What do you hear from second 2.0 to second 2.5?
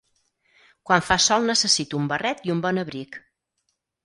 un barret